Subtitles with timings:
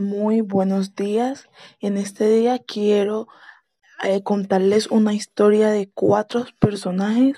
[0.00, 1.50] Muy buenos días.
[1.78, 3.28] En este día quiero
[4.02, 7.36] eh, contarles una historia de cuatro personajes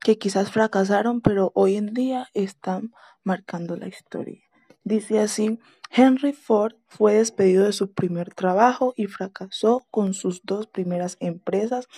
[0.00, 2.92] que quizás fracasaron, pero hoy en día están
[3.22, 4.42] marcando la historia.
[4.82, 5.58] Dice así,
[5.90, 11.88] Henry Ford fue despedido de su primer trabajo y fracasó con sus dos primeras empresas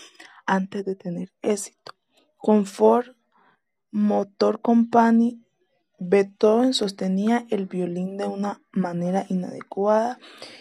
[0.46, 1.94] antes de tener éxito.
[2.36, 3.16] Con Ford
[3.90, 5.44] Motor Company
[5.98, 10.18] Beethoven sostenía el violín de una manera inadecuada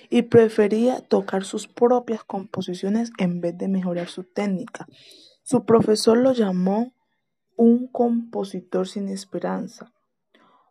[0.09, 4.87] y prefería tocar sus propias composiciones en vez de mejorar su técnica.
[5.43, 6.93] Su profesor lo llamó
[7.57, 9.93] un compositor sin esperanza.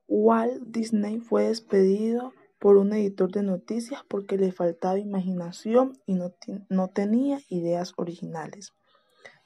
[0.08, 6.32] Walt Disney fue despedido por un editor de noticias porque le faltaba imaginación y no,
[6.70, 8.72] no tenía ideas originales.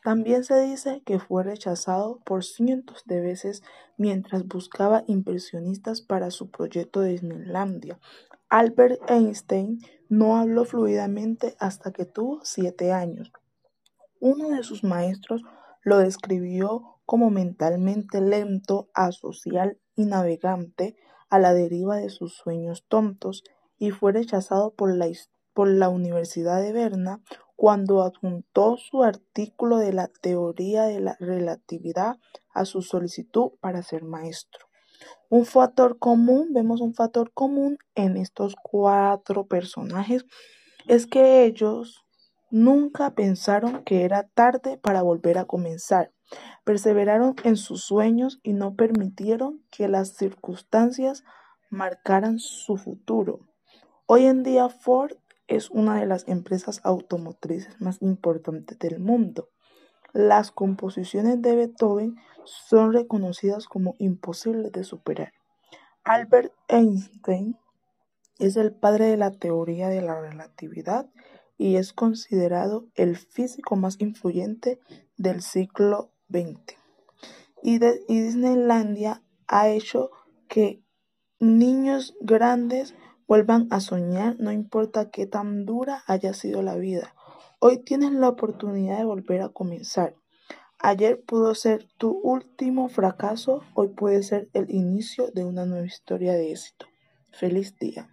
[0.09, 3.63] También se dice que fue rechazado por cientos de veces
[3.99, 7.99] mientras buscaba impresionistas para su proyecto de Disneylandia.
[8.49, 13.31] Albert Einstein no habló fluidamente hasta que tuvo siete años.
[14.19, 15.43] Uno de sus maestros
[15.83, 20.97] lo describió como mentalmente lento, asocial y navegante
[21.29, 23.45] a la deriva de sus sueños tontos
[23.79, 25.07] y fue rechazado por la,
[25.53, 27.21] por la Universidad de Berna
[27.59, 32.15] cuando adjuntó su artículo de la teoría de la relatividad
[32.55, 34.67] a su solicitud para ser maestro.
[35.29, 40.25] Un factor común, vemos un factor común en estos cuatro personajes,
[40.87, 42.05] es que ellos
[42.49, 46.13] nunca pensaron que era tarde para volver a comenzar.
[46.63, 51.25] Perseveraron en sus sueños y no permitieron que las circunstancias
[51.71, 53.41] marcaran su futuro.
[54.07, 55.17] Hoy en día Ford
[55.49, 59.49] es una de las empresas automotrices más importantes del mundo.
[60.13, 65.33] Las composiciones de Beethoven son reconocidas como imposibles de superar.
[66.05, 67.57] Albert Einstein
[68.39, 71.11] es el padre de la teoría de la relatividad
[71.59, 74.79] y es considerado el físico más influyente
[75.17, 76.77] del siglo XX.
[77.63, 80.11] Y, Disneylandia ha hecho
[80.47, 80.83] que
[81.41, 82.95] niños grandes
[83.29, 87.15] Vuelvan a soñar, no importa qué tan dura haya sido la vida.
[87.59, 90.15] Hoy tienes la oportunidad de volver a comenzar.
[90.79, 96.33] Ayer pudo ser tu último fracaso, hoy puede ser el inicio de una nueva historia
[96.33, 96.87] de éxito.
[97.31, 98.09] Feliz día.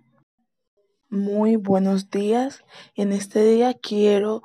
[1.09, 2.65] Muy buenos días.
[2.93, 4.43] En este día quiero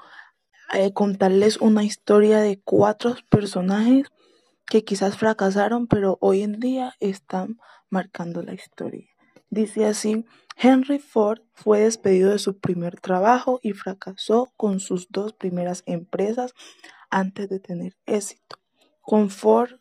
[0.73, 4.07] eh, contarles una historia de cuatro personajes
[4.67, 9.10] que quizás fracasaron, pero hoy en día están marcando la historia.
[9.51, 10.25] Dice así,
[10.57, 16.55] Henry Ford fue despedido de su primer trabajo y fracasó con sus dos primeras empresas
[17.11, 18.57] antes de tener éxito.
[19.01, 19.81] Con Ford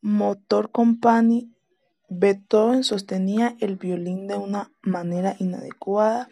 [0.00, 1.52] Motor Company,
[2.08, 6.28] Beethoven sostenía el violín de una manera inadecuada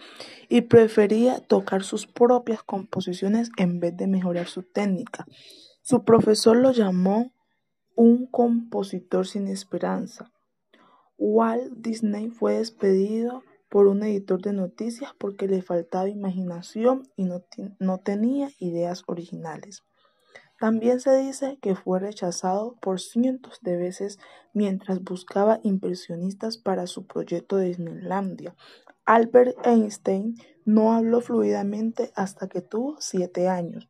[0.49, 5.27] y prefería tocar sus propias composiciones en vez de mejorar su técnica.
[5.83, 7.33] Su profesor lo llamó
[7.97, 10.31] un compositor sin esperanza.
[11.17, 17.43] Walt Disney fue despedido por un editor de noticias porque le faltaba imaginación y no,
[17.79, 19.83] no, tenía ideas originales.
[20.59, 24.19] También se dice que fue rechazado por cientos de veces
[24.53, 28.55] mientras buscaba impresionistas para su proyecto de Disneylandia.
[29.05, 33.89] Albert Einstein no habló fluidamente hasta que tuvo siete años.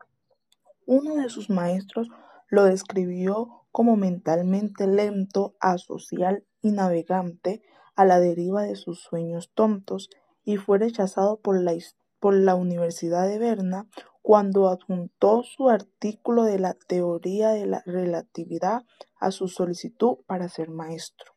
[0.86, 2.08] Uno de sus maestros
[2.48, 7.62] lo describió como mentalmente lento, asocial y navegante
[7.94, 10.08] a la deriva de sus sueños tontos
[10.44, 11.75] y fue rechazado por la,
[12.19, 13.86] por la Universidad de Berna
[14.22, 18.82] cuando adjuntó su artículo de la teoría de la relatividad
[19.20, 21.32] a su solicitud para ser maestro.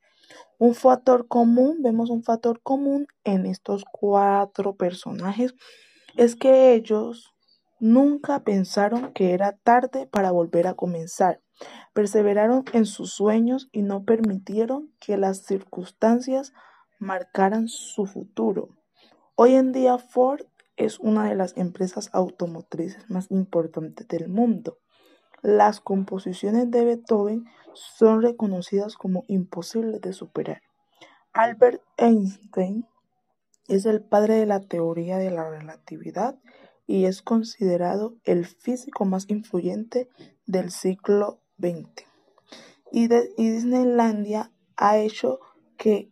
[0.58, 5.54] Un factor común, vemos un factor común en estos cuatro personajes,
[6.16, 7.34] es que ellos
[7.82, 11.42] nunca pensaron que era tarde para volver a comenzar.
[11.94, 16.54] Perseveraron en sus sueños y no permitieron que las circunstancias
[17.00, 18.70] marcaran su futuro.
[19.36, 20.42] Hoy en día Ford
[20.76, 24.78] es una de las empresas automotrices más importantes del mundo.
[25.42, 30.62] Las composiciones de Beethoven son reconocidas como imposibles de superar.
[31.34, 32.88] Albert Einstein
[33.68, 36.40] es el padre de la teoría de la relatividad
[36.88, 40.10] y es considerado el físico más influyente
[40.46, 41.42] del siglo
[42.92, 45.40] y, Disneylandia ha hecho
[45.78, 46.12] que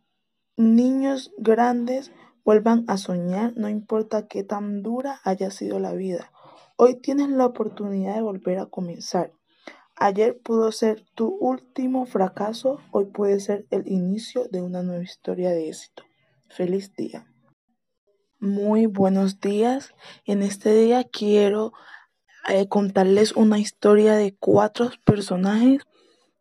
[0.57, 2.11] niños grandes
[2.43, 6.31] vuelvan a soñar, no importa qué tan dura haya sido la vida.
[6.77, 9.31] Hoy tienes la oportunidad de volver a comenzar.
[9.95, 15.51] Ayer pudo ser tu último fracaso, hoy puede ser el inicio de una nueva historia
[15.51, 16.03] de éxito.
[16.49, 17.25] Feliz día.
[18.39, 19.95] Muy buenos días.
[20.25, 21.71] En este día quiero
[22.47, 25.81] eh, contarles una historia de cuatro personajes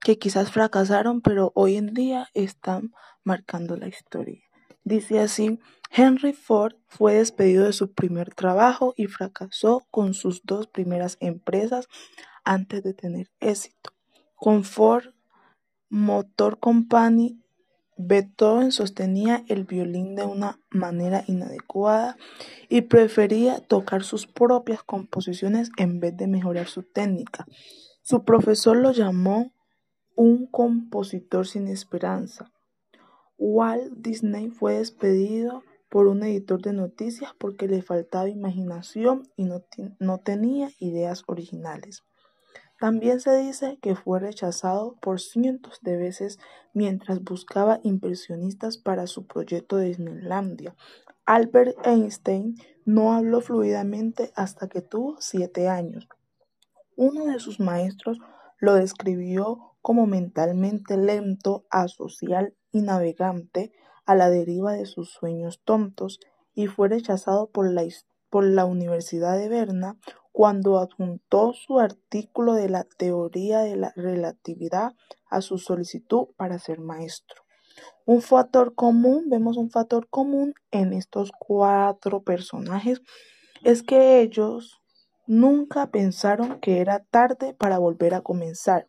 [0.01, 2.93] que quizás fracasaron, pero hoy en día están
[3.25, 4.43] marcando la historia.
[4.85, 5.59] Dice así,
[5.91, 11.89] Henry Ford fue despedido de su primer trabajo y fracasó con sus dos primeras empresas
[12.45, 13.93] antes de tener éxito.
[14.35, 15.15] Con Ford
[15.89, 17.44] Motor Company
[17.97, 22.17] Beethoven sostenía el violín de una manera inadecuada
[22.69, 27.47] y prefería tocar sus propias composiciones en vez de mejorar su técnica.
[28.03, 29.53] Su profesor lo llamó
[30.17, 32.53] un compositor sin esperanza.
[33.39, 39.63] Walt Disney fue despedido por un editor de noticias porque le faltaba imaginación y no,
[40.01, 42.03] no tenía ideas originales.
[42.85, 46.39] También se dice que fue rechazado por cientos de veces
[46.75, 50.77] mientras buscaba inversionistas para su proyecto de Disneylandia.
[51.25, 56.07] Albert Einstein no habló fluidamente hasta que tuvo siete años.
[56.95, 58.19] Uno de sus maestros
[58.59, 63.73] lo describió como mentalmente lento, asocial y navegante
[64.05, 66.21] a la deriva de sus sueños tontos
[66.55, 67.83] y fue rechazado por la,
[68.35, 69.97] por la Universidad de Berna
[70.33, 74.91] cuando adjuntó su artículo de la teoría de la relatividad
[75.31, 77.45] a su solicitud para ser maestro.
[78.07, 83.03] Un factor común, vemos un factor común en estos cuatro personajes,
[83.63, 84.83] es que ellos
[85.29, 88.89] nunca pensaron que era tarde para volver a comenzar.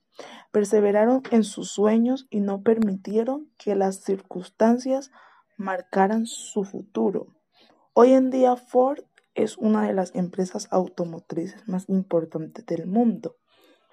[0.52, 5.12] Perseveraron en sus sueños y no permitieron que las circunstancias
[5.56, 7.28] marcaran su futuro.
[7.94, 9.02] Hoy en día Ford
[9.36, 13.36] es una de las empresas automotrices más importantes del mundo.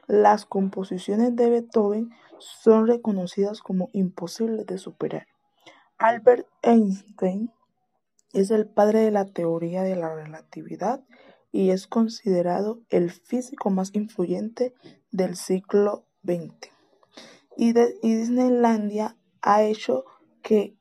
[0.06, 5.26] Las composiciones de Beethoven son reconocidas como imposibles de superar.
[5.98, 7.52] Albert Einstein
[8.32, 11.04] es el padre de la teoría de la relatividad
[11.52, 14.74] y es considerado el físico más influyente
[15.10, 16.70] del siglo XX.
[17.56, 20.04] Y, Disneylandia ha hecho
[20.42, 20.76] que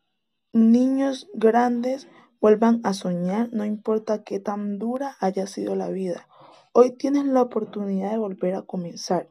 [0.54, 2.08] niños grandes
[2.42, 6.28] Vuelvan a soñar, no importa qué tan dura haya sido la vida.
[6.74, 9.28] Hoy tienes la oportunidad de volver a comenzar.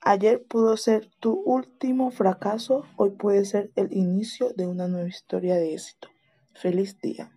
[0.00, 5.54] Ayer pudo ser tu último fracaso, hoy puede ser el inicio de una nueva historia
[5.54, 6.08] de éxito.
[6.52, 7.30] Feliz día.